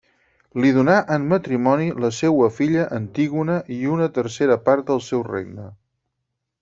[0.61, 5.69] Li donà en matrimoni la seua filla Antígona i una tercera part del seu regne.